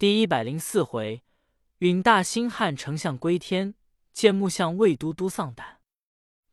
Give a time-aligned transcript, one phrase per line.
[0.00, 1.22] 第一百零四回，
[1.80, 3.74] 允大兴汉丞相归天，
[4.14, 5.82] 见木相魏都督丧胆。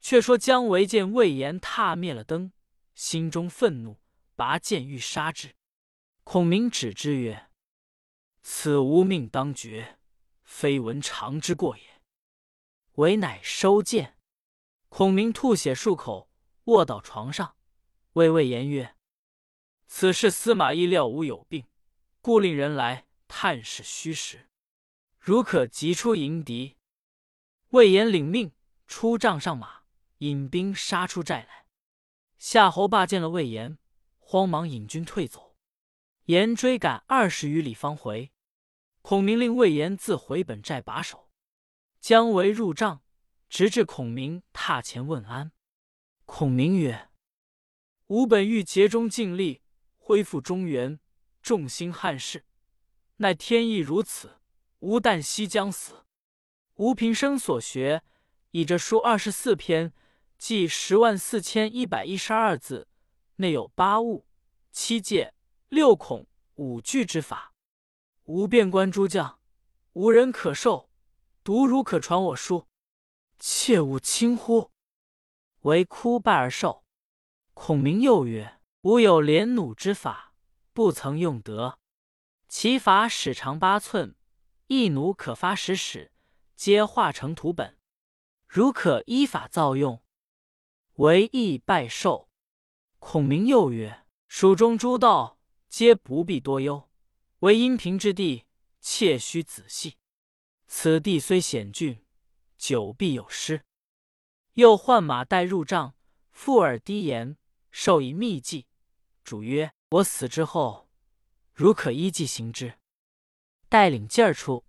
[0.01, 2.52] 却说姜维见魏延踏灭了灯，
[2.94, 4.02] 心中愤怒，
[4.36, 5.55] 拔剑欲杀之。
[6.25, 7.47] 孔明止之曰
[8.44, 9.98] ：“此无命当绝，
[10.43, 12.02] 非闻常之过也。”
[13.00, 14.18] 唯乃收剑。
[14.89, 16.29] 孔明吐血漱口，
[16.66, 17.55] 卧倒床上，
[18.11, 18.98] 谓魏延曰
[19.88, 21.64] ：“此事司马懿料吾有病，
[22.20, 24.50] 故令人来探视虚实。
[25.20, 26.78] 如可急出迎敌。”
[27.71, 28.51] 魏延领命，
[28.86, 29.84] 出帐上马，
[30.20, 31.65] 引兵杀出寨来。
[32.38, 33.78] 夏侯霸见了魏延，
[34.20, 35.56] 慌忙引军退走。
[36.25, 38.31] 延追赶二十余里方回。
[39.02, 41.30] 孔明令魏延自回本寨把守。
[42.00, 43.03] 姜维入帐。
[43.50, 45.53] 直至孔明榻前问安，
[46.25, 47.09] 孔明曰
[48.08, 49.62] ：“吾本欲竭忠尽力，
[49.95, 51.00] 恢复中原，
[51.42, 52.45] 众兴汉室，
[53.17, 54.39] 奈天意如此，
[54.80, 56.06] 吾旦夕将死。
[56.76, 58.04] 吾平生所学，
[58.52, 59.92] 以这书二十四篇，
[60.38, 62.88] 计十万四千一百一十二字，
[63.38, 64.28] 内有八物、
[64.72, 65.34] 七戒、
[65.70, 67.54] 六孔、五句之法。
[68.26, 69.40] 吾遍观诸将，
[69.94, 70.92] 无人可授，
[71.44, 72.68] 独汝可传我书。”
[73.40, 74.72] 切勿轻忽，
[75.62, 76.84] 唯哭拜而受。
[77.56, 80.34] 孔明又曰：“吾有连弩之法，
[80.74, 81.80] 不曾用得。
[82.48, 84.16] 其法矢长八寸，
[84.67, 86.12] 一弩可发十矢，
[86.56, 87.78] 皆化成图本。
[88.48, 90.02] 如可依法造用，
[90.95, 92.30] 唯意拜受。”
[93.00, 96.90] 孔明又曰：“蜀中诸道，皆不必多忧，
[97.40, 98.45] 唯阴平之地，
[98.80, 99.98] 切须仔细。
[100.68, 102.03] 此地虽险峻。”
[102.58, 103.66] 久必有失。
[104.53, 105.94] 又唤马带入帐，
[106.31, 107.38] 附耳低言，
[107.70, 108.66] 授以秘计。
[109.23, 110.87] 主曰：“我死之后，
[111.58, 112.77] 如可依计行之。”
[113.67, 114.63] 带领劲儿出，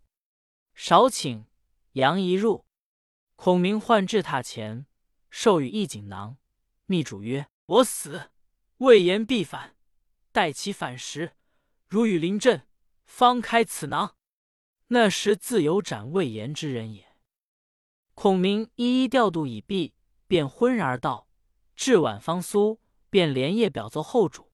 [0.75, 1.44] 少请
[1.92, 2.64] 杨仪入。
[3.36, 4.86] 孔明唤至榻前，
[5.28, 6.39] 授予一锦囊。
[6.87, 8.31] 密主曰：“我死，
[8.78, 9.77] 魏延必反。
[10.32, 11.37] 待其反时，
[11.87, 12.66] 如与临阵，
[13.04, 14.16] 方开此囊。
[14.87, 17.06] 那时自有斩魏延之人也。”
[18.15, 19.94] 孔明一一调度已毕，
[20.27, 21.28] 便昏然而到。
[21.77, 24.50] 至晚方苏，便连夜表奏后主。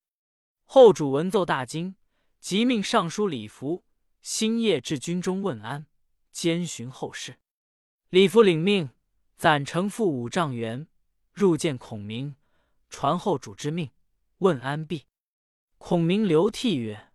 [0.65, 1.94] 后主闻奏大惊，
[2.44, 3.87] 即命尚书李福
[4.21, 5.87] 星夜至军中问安，
[6.31, 7.38] 监巡后事。
[8.10, 8.91] 李福领命，
[9.34, 10.87] 攒城赴五丈原，
[11.32, 12.37] 入见孔明，
[12.91, 13.93] 传后主之命，
[14.41, 15.06] 问安毕。
[15.78, 17.12] 孔明流涕曰：“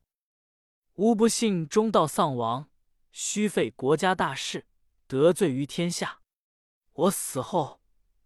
[0.98, 2.72] 吾不幸中道丧亡，
[3.12, 4.66] 虚费国家大事，
[5.06, 6.22] 得罪于天下。”
[6.94, 7.84] 我死后，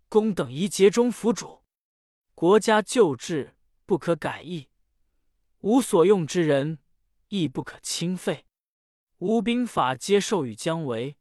[0.08, 1.66] 公等宜竭忠辅主，
[2.34, 4.70] 国家旧制不可改易，
[5.60, 6.80] 吾所用之人
[7.34, 8.46] 亦不可轻废。
[9.18, 11.18] 吾兵法皆授予姜维，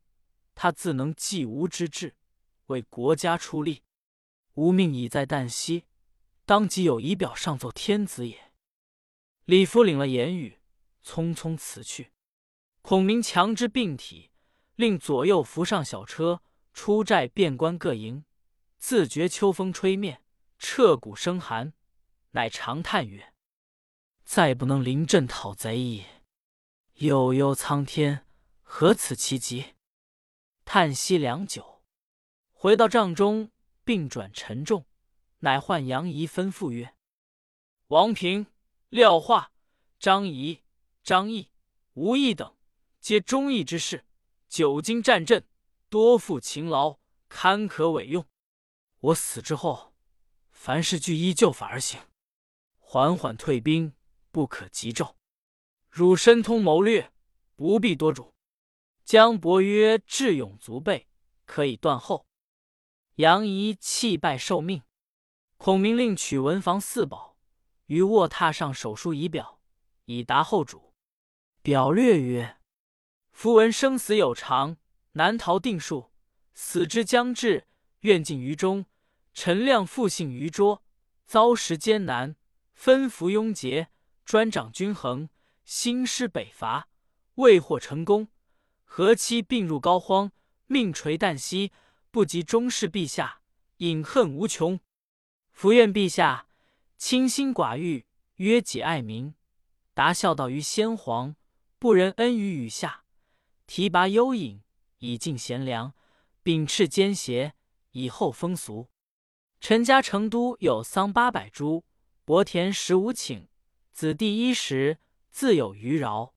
[0.55, 2.17] 他自能继吾之志，
[2.67, 3.83] 为国家出力。
[4.57, 5.87] 吾命已在旦夕，
[6.45, 8.53] 当即有仪表上奏天子也。
[9.47, 10.59] 李福领了言语，
[11.03, 12.13] 匆匆辞去。
[12.83, 14.33] 孔明强之病体，
[14.75, 16.43] 令左右扶上小车。
[16.75, 18.25] 出寨遍观各营，
[18.79, 20.23] 自觉秋风吹面，
[20.59, 21.73] 彻骨生寒，
[22.33, 23.32] 乃长叹曰
[24.35, 26.07] ：“再不能临阵讨贼矣！
[26.95, 28.27] 悠悠苍天，
[28.63, 29.75] 何此其极？”
[30.65, 31.83] 叹息良久，
[32.51, 33.51] 回到帐中，
[33.85, 34.87] 病转沉重，
[35.41, 36.95] 乃唤杨仪吩咐曰
[37.89, 38.47] ：“王平、
[38.89, 39.53] 廖化、
[39.99, 40.63] 张仪、
[41.03, 41.51] 张毅、
[41.93, 42.57] 吴懿等，
[43.03, 44.07] 皆忠义之士，
[44.49, 45.47] 久经战阵。”
[45.91, 48.27] 多负勤劳，堪可委用。
[49.01, 49.93] 我死之后，
[50.51, 52.01] 凡事据依旧法而行，
[52.79, 53.93] 缓缓退兵，
[54.33, 55.17] 不可急骤。
[55.89, 57.13] 汝深通谋略，
[57.55, 58.35] 不必多嘱。
[59.05, 61.07] 姜伯曰智勇足备，
[61.45, 62.27] 可以断后。
[63.17, 64.83] 杨仪弃拜受命。
[65.57, 67.37] 孔明令取文房四宝，
[67.87, 69.61] 于卧榻上手书仪表，
[70.07, 70.93] 以答后主。
[71.63, 72.57] 表略曰
[73.31, 74.79] ：“符文生死有常。”
[75.15, 76.11] 难逃定数，
[76.55, 77.69] 死之将至，
[78.01, 78.87] 愿尽于中。
[79.35, 80.83] 陈亮复幸于桌，
[81.27, 82.35] 遭时艰难，
[82.73, 83.91] 分服庸节，
[84.25, 85.29] 专掌均衡，
[85.65, 86.89] 兴师北伐，
[87.35, 88.29] 未获成功。
[88.85, 90.31] 何期病入膏肓，
[90.67, 91.73] 命垂旦夕，
[92.11, 93.41] 不及中士陛下，
[93.79, 94.81] 隐恨无穷。
[95.51, 96.47] 伏愿陛下
[96.97, 99.35] 清心寡欲，约己爱民，
[99.95, 101.37] 达孝道于先皇，
[101.79, 103.05] 不仁恩于羽下，
[103.67, 104.63] 提拔幽隐。
[104.99, 105.95] 以尽贤良，
[106.45, 107.55] 秉斥奸邪，
[107.91, 108.89] 以厚风俗。
[109.61, 111.85] 陈家成都有桑八百株，
[112.25, 113.49] 薄田十五顷，
[113.93, 114.99] 子弟衣食
[115.31, 116.35] 自有余饶。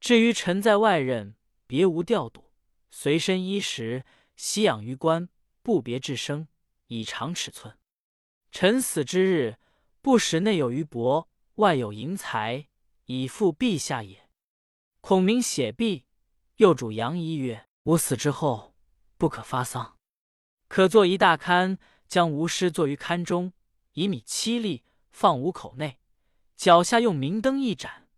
[0.00, 1.36] 至于臣在外任，
[1.66, 2.52] 别无调度，
[2.90, 4.04] 随身衣食，
[4.36, 5.28] 习养于官，
[5.62, 6.48] 不别致生，
[6.86, 7.78] 以长尺寸。
[8.50, 9.58] 臣死之日，
[10.00, 11.26] 不使内有余帛，
[11.56, 12.68] 外有银财，
[13.04, 14.28] 以复陛下也。”
[15.00, 16.06] 孔明写毕，
[16.56, 18.74] 又嘱杨仪曰：“吾死之后，
[19.16, 19.96] 不可发丧，
[20.68, 23.52] 可做一大龛，将吾尸坐于龛中，
[23.92, 25.98] 以米七粒，放吾口内，
[26.58, 28.08] 脚下用明灯一盏。”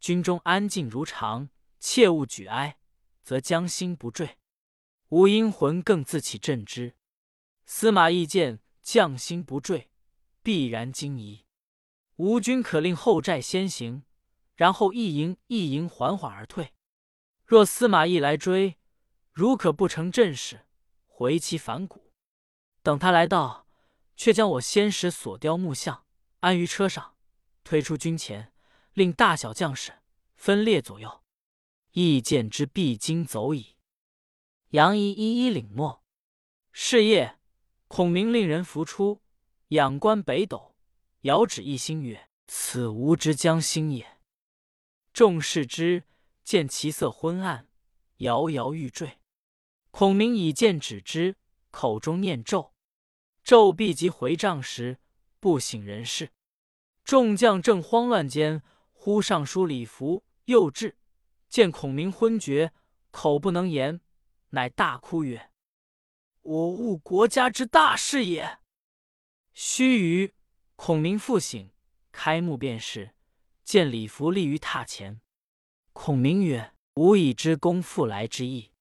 [0.00, 1.50] 军中安静如常，
[1.80, 2.78] 切勿举哀，
[3.24, 4.38] 则将心不坠。
[5.08, 6.94] 吾阴魂更自起震之。
[7.66, 9.90] 司马懿见将心不坠，
[10.42, 11.44] 必然惊疑。
[12.16, 14.04] 吾军可令后寨先行，
[14.54, 16.72] 然后一营一营缓缓而退。
[17.44, 18.78] 若司马懿来追，
[19.32, 20.66] 如可不成阵势，
[21.06, 22.12] 回其反谷。
[22.82, 23.66] 等他来到，
[24.16, 26.04] 却将我先使所雕木像
[26.40, 27.16] 安于车上，
[27.68, 28.50] 推出军前。
[28.94, 29.92] 令大小将士
[30.34, 31.22] 分列左右，
[31.92, 33.76] 意见之必经走矣。
[34.70, 36.02] 杨仪一一领墨。
[36.72, 37.38] 是夜，
[37.86, 39.20] 孔明令人扶出，
[39.68, 40.74] 仰观北斗，
[41.20, 44.18] 遥指一星曰：“此吾之将星也。”
[45.12, 46.04] 众视之，
[46.42, 47.68] 见其色昏暗，
[48.16, 49.18] 摇摇欲坠。
[49.90, 51.36] 孔明以剑指之，
[51.70, 52.72] 口中念咒，
[53.44, 54.98] 咒毕即回帐时，
[55.38, 56.32] 不省人事。
[57.08, 58.62] 众将正慌乱间。
[58.92, 60.98] 忽尚书李福又至，
[61.48, 62.74] 见孔明昏厥，
[63.10, 64.02] 口不能言，
[64.50, 65.50] 乃大哭曰
[66.42, 68.58] ：“我误国家之大事也。”
[69.54, 70.32] 须臾，
[70.76, 71.70] 孔明复醒，
[72.12, 73.14] 开目便是，
[73.64, 75.22] 见李福立于榻前。
[75.94, 78.72] 孔明曰：“吾已知公复来之意。”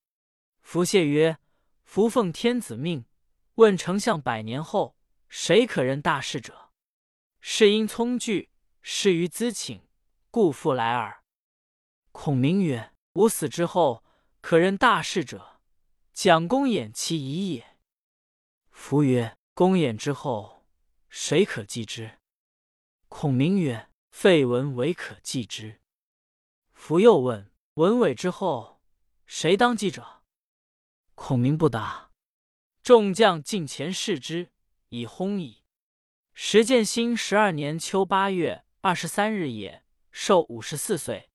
[0.62, 1.38] 福谢曰
[1.86, 3.06] ：“福奉天子命，
[3.56, 4.98] 问丞相百年后，
[5.30, 6.67] 谁可任大事者？
[7.40, 8.50] 是因聪惧，
[8.82, 9.82] 失于资请。”
[10.30, 11.24] 故复来耳。
[12.12, 14.04] 孔明曰：“吾死之后，
[14.42, 15.62] 可任大事者，
[16.14, 17.78] 蒋公演其遗也。”
[18.70, 20.66] 夫曰：“公演之后，
[21.10, 22.20] 谁可继之？”
[23.10, 25.82] 孔明曰：“废文为可继之。”
[26.74, 28.82] 夫又问：“文伟之后，
[29.26, 30.24] 谁当继者？”
[31.16, 32.12] 孔明不答。
[32.84, 34.52] 众将近前视之，
[34.90, 35.64] 以轰矣。
[36.40, 39.84] 时建兴十二年秋八月二十三日也。
[40.12, 41.32] 寿五十四岁。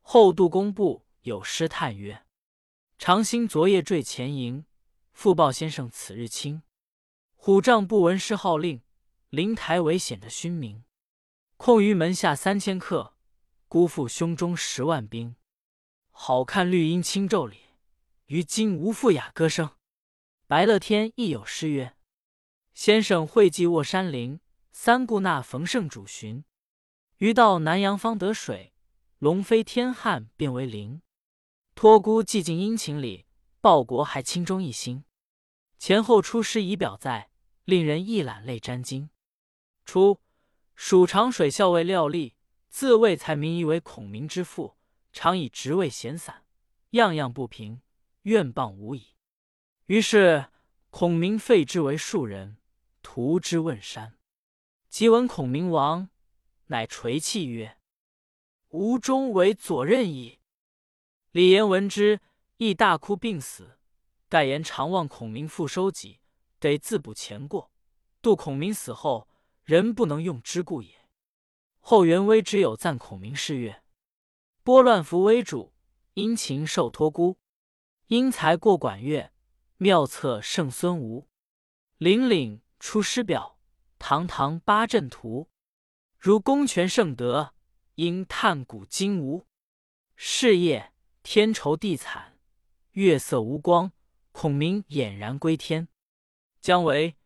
[0.00, 2.24] 后杜工部有诗叹曰
[2.98, 4.66] ：“长兴昨夜坠前营，
[5.12, 6.62] 复报先生此日清。
[7.36, 8.82] 虎帐不闻师号令，
[9.28, 10.82] 灵台唯显着勋名。
[11.56, 13.14] 空余门下三千客，
[13.68, 15.36] 辜负胸中十万兵。
[16.10, 17.58] 好看绿荫青昼里，
[18.26, 19.70] 于今无复雅歌声。”
[20.48, 21.94] 白乐天亦有诗曰
[22.74, 24.40] ：“先生会稽卧山林，
[24.70, 26.44] 三顾那逢胜主巡。”
[27.18, 28.72] 余到南阳方得水，
[29.18, 31.02] 龙飞天汉变为灵。
[31.74, 33.26] 托孤寂静殷勤里，
[33.60, 35.04] 报国还轻中一心。
[35.78, 37.30] 前后出师以表在，
[37.64, 39.10] 令人一览泪沾襟。
[39.84, 40.20] 初，
[40.74, 42.34] 蜀长水校尉廖立，
[42.68, 44.76] 自谓才名疑为孔明之父，
[45.12, 46.44] 常以职位闲散，
[46.90, 47.80] 样样不平，
[48.22, 49.14] 怨谤无已。
[49.86, 50.46] 于是
[50.90, 52.56] 孔明废之为庶人，
[53.02, 54.18] 屠之问山。
[54.88, 56.08] 即闻孔明亡。
[56.66, 57.76] 乃垂泣曰
[58.70, 60.38] ：“吾终为左任矣。”
[61.32, 62.20] 李严闻之，
[62.56, 63.78] 亦大哭，病死。
[64.30, 66.20] 盖言常望孔明复收己，
[66.58, 67.70] 得自补前过，
[68.22, 69.28] 度孔明死后，
[69.64, 71.06] 人不能用之故也。
[71.80, 73.82] 后元威之有赞孔明是曰
[74.64, 75.74] ：“拨乱扶危主，
[76.14, 77.36] 殷勤受托孤，
[78.06, 79.30] 英才过管乐，
[79.76, 81.28] 妙策胜孙吴。
[81.98, 83.60] 凛凛出师表，
[84.00, 85.48] 堂堂八阵图。”
[86.18, 87.54] 如公权盛德，
[87.94, 89.46] 应叹古今无。
[90.16, 92.36] 是夜天愁地惨，
[92.90, 93.92] 月色无光。
[94.32, 95.88] 孔明俨然归天。
[96.60, 97.16] 姜维、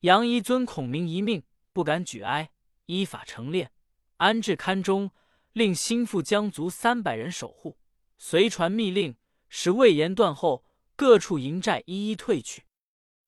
[0.00, 2.50] 杨仪尊孔明一命，不敢举哀，
[2.86, 3.68] 依法成殓，
[4.16, 5.12] 安置龛中，
[5.52, 7.78] 令心腹将卒三百人守护。
[8.16, 9.14] 随传密令，
[9.50, 10.64] 使魏延断后，
[10.96, 12.64] 各处营寨一一退去。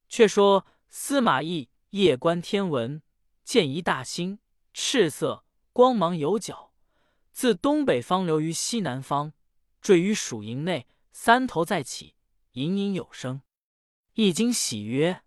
[0.08, 3.02] 却说司马懿夜观天文，
[3.44, 4.40] 见一大星。
[4.72, 6.72] 赤色，光芒有角，
[7.30, 9.32] 自东北方流于西南方，
[9.80, 12.16] 坠于蜀营内，三头再起，
[12.54, 13.42] 隐隐有声。
[14.14, 15.22] 一惊喜曰：“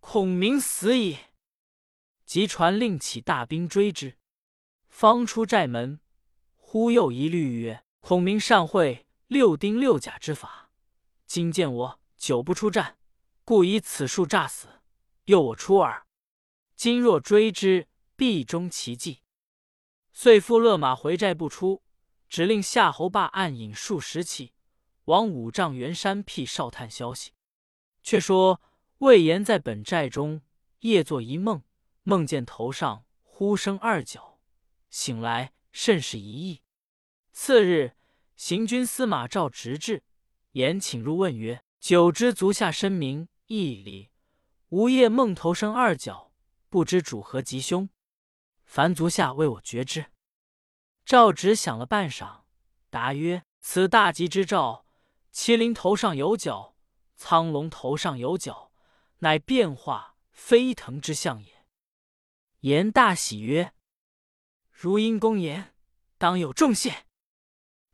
[0.00, 1.18] 孔明死矣！”
[2.26, 4.18] 即传令起大兵追之。
[4.88, 6.00] 方出寨门，
[6.56, 10.72] 忽又一律曰：“孔明善会六丁六甲之法，
[11.24, 12.98] 今见我久不出战，
[13.44, 14.77] 故以此术诈死，
[15.28, 16.06] 诱我出耳。
[16.74, 17.86] 今若追之。
[18.18, 19.22] 必终其计，
[20.12, 21.84] 遂复勒马回寨不出。
[22.28, 24.52] 只令夏侯霸暗引数十骑
[25.04, 27.30] 往五丈原山僻哨探消息。
[28.02, 28.60] 却说
[28.98, 30.42] 魏延在本寨中
[30.80, 31.62] 夜做一梦，
[32.02, 34.40] 梦见头上忽生二角，
[34.90, 36.60] 醒来甚是一异。
[37.30, 37.94] 次日，
[38.34, 40.02] 行军司马赵直至，
[40.54, 44.10] 言请入问曰：“久知足下深明义理，
[44.70, 46.30] 吾夜梦头生二角，
[46.68, 47.88] 不知主何吉凶？
[48.64, 50.06] 凡足下为我决之。”
[51.06, 52.42] 赵直想了半晌，
[52.90, 54.84] 答曰：“此大吉之兆，
[55.32, 56.76] 麒麟头上有角，
[57.16, 58.70] 苍龙头上有角，
[59.20, 61.64] 乃变化飞腾之象也。”
[62.60, 63.72] 言大喜曰
[64.70, 65.74] ：“如因公言，
[66.18, 67.06] 当有重谢。”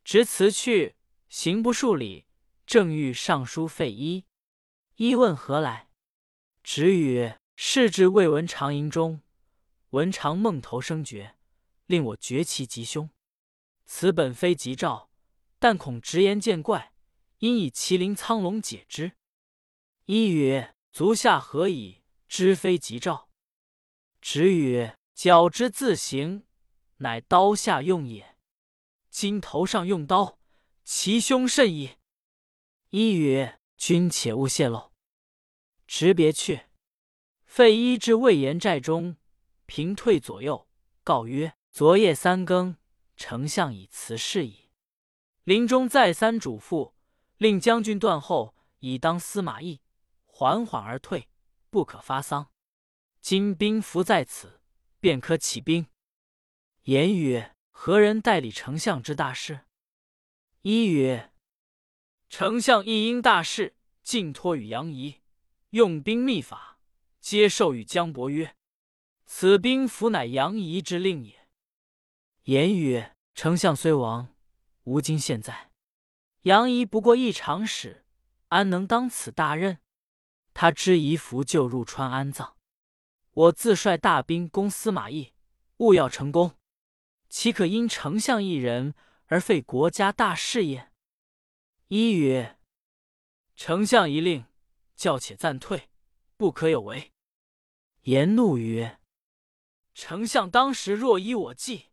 [0.02, 0.96] 执辞去，
[1.28, 2.26] 行不数里，
[2.66, 4.26] 正欲上书费祎。
[4.96, 5.88] 祎问何来，
[6.64, 9.20] 直曰：“是至未闻长吟中，
[9.90, 11.36] 闻长梦头生觉，
[11.84, 13.10] 令我觉其吉凶。
[13.84, 15.10] 此本非吉兆，
[15.58, 16.94] 但恐直言见怪，
[17.40, 19.12] 因以麒麟苍龙解之。”
[20.06, 23.28] 一曰：“足下何以知非吉兆？”
[24.22, 26.44] 直曰：“角之自行，
[26.96, 28.38] 乃刀下用也。”
[29.10, 30.38] 今头上用刀，
[30.82, 31.98] 其凶甚矣。
[32.88, 34.90] 一曰：“君且勿泄露。”
[35.86, 36.66] 直别去。
[37.44, 39.16] 费祎至魏延寨中，
[39.66, 40.68] 平退左右，
[41.02, 42.76] 告曰：“昨夜三更，
[43.16, 44.70] 丞相已辞世矣。
[45.44, 46.92] 临终再三嘱咐，
[47.38, 49.80] 令将军断后，以当司马懿，
[50.24, 51.28] 缓缓而退，
[51.70, 52.50] 不可发丧。
[53.20, 54.60] 今兵符在此，
[55.00, 55.86] 便可起兵。”
[56.84, 57.52] 言曰。
[57.76, 59.66] 何人代理丞相之大事？
[60.62, 61.32] 一曰：
[62.30, 65.20] 丞相一应大事，尽托与杨仪，
[65.74, 66.78] 用兵秘法，
[67.18, 68.54] 皆授予姜伯约。
[69.26, 71.48] 此兵符乃杨仪之令也。
[72.44, 74.36] 言曰：丞相虽亡，
[74.84, 75.72] 吾今现在，
[76.42, 78.04] 杨仪不过一长使，
[78.50, 79.80] 安能当此大任？
[80.52, 82.54] 他知仪符就入川安葬，
[83.32, 85.32] 我自率大兵攻司马懿，
[85.78, 86.54] 务要成功。
[87.28, 88.94] 岂可因丞相一人
[89.26, 90.92] 而废国家大事业？
[91.88, 92.60] 一曰：
[93.56, 94.44] 丞相一令，
[95.04, 95.90] 叫且暂退，
[96.38, 97.12] 不可有违。
[98.04, 99.00] 言怒曰：
[99.92, 101.90] 丞相当时若依我计，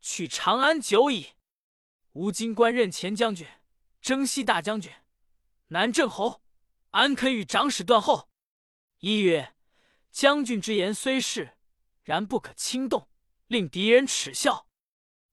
[0.00, 1.34] 取长安久矣。
[2.12, 3.46] 吾今官任前将军、
[4.00, 4.90] 征西大将军、
[5.66, 6.42] 南郑侯，
[6.92, 8.30] 安肯与长史断后？
[9.00, 9.54] 一曰：
[10.10, 11.58] 将军之言虽是，
[12.02, 13.10] 然不可轻动，
[13.46, 14.70] 令敌人耻笑。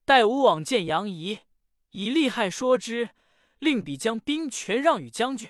[0.04, 1.40] 待吾往见杨仪，
[1.92, 3.12] 以利害说之，
[3.60, 5.50] 令彼将兵权让与将军，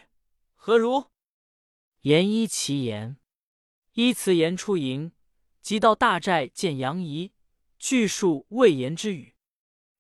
[0.54, 1.10] 何如？
[2.02, 3.18] 言依其言，
[3.94, 5.12] 依辞言出营，
[5.62, 7.32] 即到大寨见杨仪，
[7.78, 9.36] 具述魏延之语。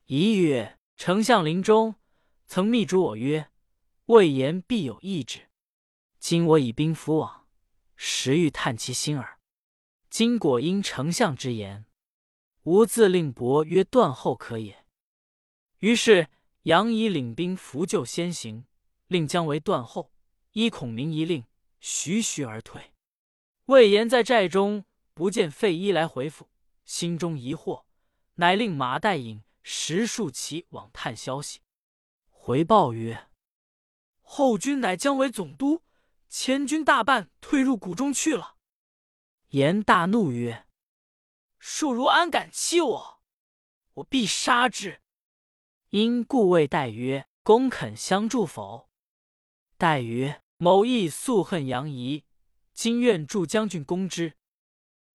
[0.07, 1.95] 仪曰：“丞相临终
[2.47, 3.51] 曾密嘱我曰，
[4.05, 5.49] 魏延必有意志。
[6.17, 7.47] 今我以兵符往，
[7.95, 9.39] 实欲探其心耳。
[10.09, 11.85] 今果因丞相之言。”
[12.63, 14.85] 吾自令伯曰断后可也。
[15.79, 16.29] 于是
[16.63, 18.65] 杨仪领兵扶救先行，
[19.07, 20.11] 令姜维断后。
[20.51, 21.43] 依孔明一令，
[21.81, 22.93] 徐徐而退。
[23.65, 26.49] 魏延在寨中不见费祎来回复，
[26.85, 27.83] 心中疑惑，
[28.35, 31.59] 乃令马岱引十数骑往探消息。
[32.29, 33.29] 回报曰
[34.21, 35.83] ：“后军乃姜维总督，
[36.29, 38.55] 前军大半退入谷中去了。”
[39.49, 40.67] 言大怒曰。
[41.59, 43.21] 庶如安敢欺我？
[43.93, 45.01] 我必杀之！
[45.89, 48.89] 因故谓戴曰：“公肯相助否？”
[49.77, 52.23] 戴曰：“某亦素恨杨仪，
[52.71, 54.37] 今愿助将军攻之。”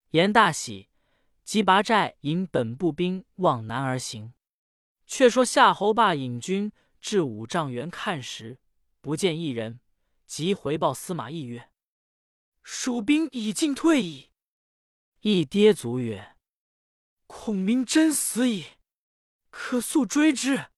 [0.09, 0.89] 言大喜，
[1.43, 4.33] 即拔寨引本部兵往南而行。
[5.05, 8.57] 却说夏侯霸引军至五丈原看时，
[9.01, 9.81] 不见一人，
[10.25, 11.69] 即回报司马懿曰
[12.63, 14.31] ：“蜀兵已尽退矣。”
[15.21, 16.37] 懿跌足曰：
[17.27, 18.65] 孔明真死矣，
[19.51, 20.71] 可速追之。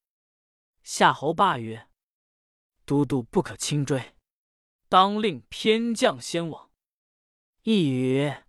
[0.84, 1.88] 夏侯霸曰
[2.84, 4.17] ：“都督不可轻追，
[4.90, 6.70] 当令偏将先往。”
[7.64, 8.46] 一曰：“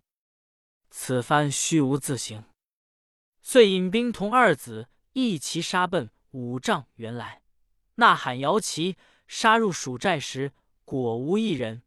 [0.89, 2.45] 此番虚无自行。”
[3.41, 7.41] 遂引兵同二子一齐杀奔五丈原来，
[7.95, 10.53] 呐喊摇旗，杀入蜀寨时，
[10.85, 11.83] 果无一人。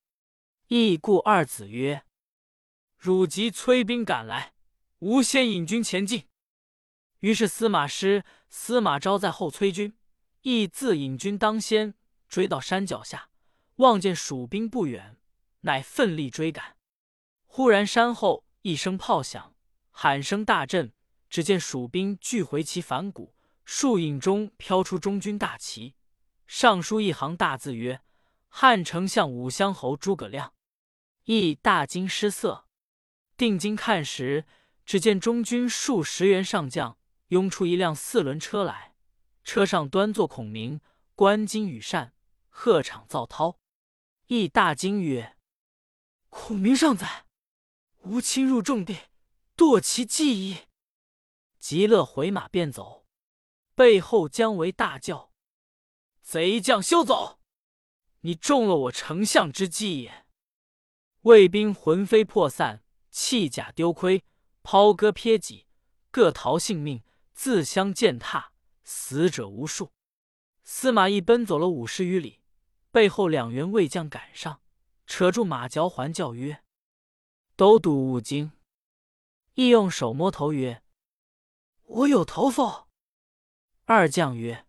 [0.69, 2.05] 亦故二子曰
[2.97, 4.55] ：“汝即催兵赶来。”
[5.03, 6.29] 吾先引军前进，
[7.19, 9.97] 于是司马师、司马昭在后催军，
[10.43, 11.95] 亦自引军当先，
[12.29, 13.29] 追到山脚下，
[13.77, 15.17] 望见蜀兵不远，
[15.61, 16.77] 乃奋力追赶。
[17.47, 19.55] 忽然山后一声炮响，
[19.91, 20.93] 喊声大震，
[21.29, 25.95] 只见蜀兵聚回其反谷，树影中飘出中军大旗，
[26.47, 28.03] 上书一行大字曰
[28.49, 30.53] ：“汉丞相武乡侯诸葛亮。”
[31.25, 32.67] 亦大惊失色，
[33.37, 34.45] 定睛看时，
[34.85, 36.99] 只见中军数十员上将
[37.29, 38.95] 拥出一辆四轮车来，
[39.45, 40.81] 车上端坐孔明、
[41.15, 42.13] 关金羽扇，
[42.49, 43.59] 鹤氅造涛。
[44.35, 45.37] 亦大惊曰
[46.31, 47.27] ：“孔明尚在，
[48.05, 48.97] 吾亲入重地，
[49.55, 50.69] 堕其计矣。”
[51.61, 53.05] 极乐回马便走，
[53.75, 55.35] 背后姜维大叫
[56.25, 57.41] ：“贼将休走！
[58.23, 60.25] 你中了我丞相之计也！”
[61.29, 64.25] 卫兵魂飞魄散，弃甲丢盔，
[64.63, 65.67] 抛戈撇戟，
[66.11, 69.93] 各逃性命，自相践踏，死者无数。
[70.65, 72.41] 司马懿奔走了五十余里，
[72.93, 74.63] 背后两员卫将赶上，
[75.07, 76.63] 扯住马嚼环，叫曰
[77.57, 78.53] ：“都督勿惊！”
[79.55, 80.85] 懿用手摸头曰
[81.83, 82.87] ：“我有头否？”
[83.87, 84.67] 二将曰：“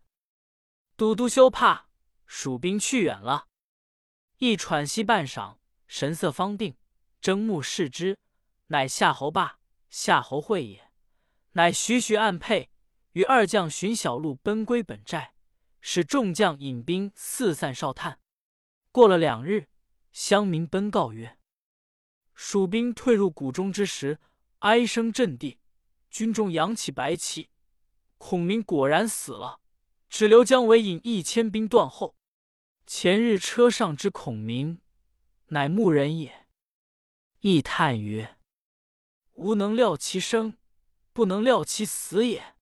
[0.98, 1.90] 都督休怕，
[2.26, 3.48] 蜀兵去远了。”
[4.40, 5.58] 懿喘息半晌。
[5.86, 6.76] 神色方定，
[7.22, 8.18] 睁目视之，
[8.68, 10.92] 乃夏侯霸、夏侯惠也。
[11.52, 12.72] 乃徐徐暗配，
[13.12, 15.33] 与二将寻小路奔归本寨，
[15.86, 18.22] 使众将引兵四散哨探。
[18.90, 19.68] 过了两日，
[20.14, 21.38] 乡民奔告曰
[22.34, 24.22] ：“蜀兵退入谷中之时，
[24.60, 25.60] 哀声震地，
[26.10, 27.50] 军中扬起白旗。
[28.18, 29.60] 孔明果然死了，
[30.10, 32.16] 只留姜维引一千兵断后。
[32.88, 34.80] 前日车上之孔明。”
[35.48, 36.48] 乃牧人也。
[37.42, 38.38] 亦叹曰
[39.36, 40.58] ：“吾能料其生，
[41.12, 42.56] 不能料其死也。”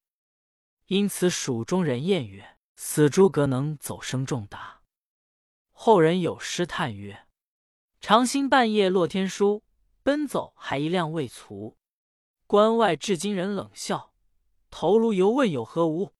[0.88, 4.82] 因此蜀中人谚曰：“死诸葛能走生仲达。”
[5.70, 7.28] 后人有诗叹曰
[8.02, 9.62] ：“长兴半夜落天书，
[10.02, 11.78] 奔走还一辆未卒。
[12.48, 14.12] 关外至今人冷笑，
[14.68, 16.12] 头颅犹问有何无？”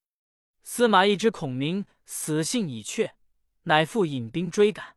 [0.63, 3.17] 司马懿知孔明死性已确，
[3.65, 4.97] 乃复引兵追赶。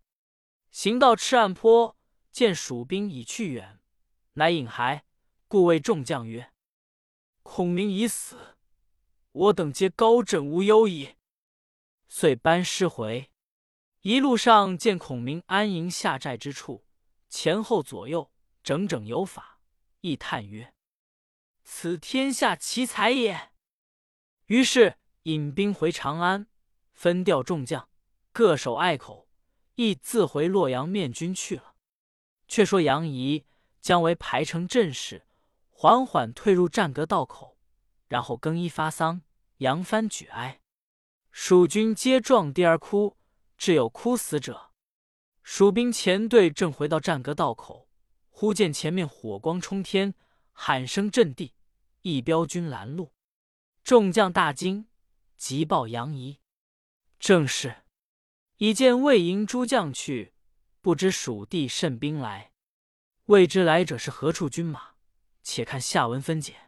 [0.70, 1.98] 行到赤岸坡，
[2.32, 3.80] 见蜀兵已去远，
[4.34, 5.02] 乃引骸，
[5.48, 6.52] 故谓众将曰
[7.42, 8.56] ：“孔明已死，
[9.32, 11.16] 我等皆高枕无忧矣。”
[12.18, 13.30] 遂班师回。
[14.00, 16.86] 一路上见孔明安营下寨之处，
[17.28, 18.32] 前后左右
[18.64, 19.60] 整整有法，
[20.00, 20.74] 亦叹曰
[21.66, 23.52] ：“此天下奇才也。”
[24.48, 26.48] 于是引兵回长安，
[26.94, 27.90] 分调众将，
[28.32, 29.28] 各守隘口。
[29.76, 31.76] 亦自回洛阳面君去了。
[32.48, 33.46] 却说杨仪
[33.82, 35.28] 将为排成阵势，
[35.70, 37.58] 缓缓退入战阁道口，
[38.08, 39.24] 然后更衣发丧，
[39.58, 40.62] 扬帆举哀。
[41.38, 43.18] 蜀军皆撞地而哭，
[43.58, 44.72] 至有哭死者。
[45.44, 47.90] 蜀兵前队正回到战阁道口，
[48.30, 50.16] 忽见前面火光冲天，
[50.54, 51.54] 喊声震地，
[52.04, 53.12] 一彪军拦路。
[53.84, 54.88] 众将大惊，
[55.36, 56.40] 急报杨仪。
[57.20, 57.84] 正是。
[58.56, 60.34] 已见魏营诸将去，
[60.80, 62.54] 不知蜀地甚兵来。
[63.26, 64.94] 未知来者是何处军马？
[65.44, 66.65] 且看下文分解。